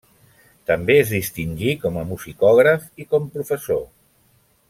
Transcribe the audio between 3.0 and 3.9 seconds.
i com professor.